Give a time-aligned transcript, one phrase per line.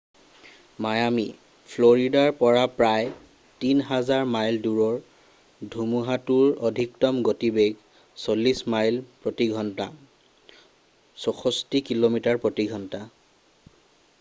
[0.83, 1.23] Miami
[1.73, 3.11] ফ্লৰিদাৰ পৰা প্ৰায়
[3.65, 4.95] ৩,০০০ মাইল দূৰৰ
[5.75, 7.77] ধুমুহাতোৰ অধিকতম গতিবেগ
[8.23, 9.89] ৪০ মাইল প্ৰতি ঘণ্টা
[11.27, 13.03] ৬৪ কিলোমিটাৰ প্ৰতি ঘণ্টা।